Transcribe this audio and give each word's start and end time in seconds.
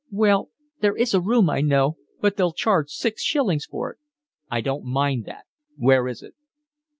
"Well, 0.09 0.49
there 0.79 0.97
is 0.97 1.13
a 1.13 1.21
room 1.21 1.47
I 1.47 1.61
know, 1.61 1.97
but 2.21 2.35
they'll 2.35 2.53
charge 2.53 2.89
six 2.89 3.21
shillings 3.21 3.65
for 3.67 3.91
it." 3.93 3.99
"I 4.49 4.59
don't 4.59 4.83
mind 4.85 5.25
that. 5.25 5.45
Where 5.77 6.07
is 6.07 6.23
it?" 6.23 6.33